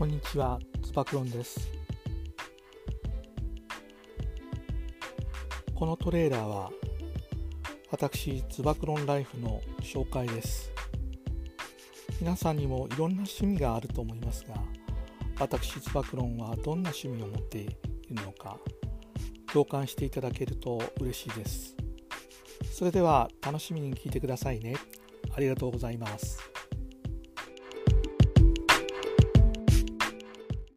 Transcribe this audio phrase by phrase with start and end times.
[0.00, 1.70] こんにちは、つばくろんです。
[5.74, 6.70] このトレーラーは
[7.90, 10.72] 私、つばくろんライフの紹介です。
[12.18, 14.54] 皆さんにもいろんな趣味があると思いますが、
[15.38, 17.74] 私、つばくろんはどんな趣味を持っている
[18.24, 18.56] のか、
[19.52, 21.76] 共感していただけると嬉しいです。
[22.72, 24.76] それでは楽しみに聞いてくださいね。
[25.36, 26.38] ありがとうございます。